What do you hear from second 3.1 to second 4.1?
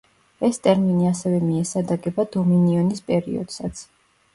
პერიოდსაც.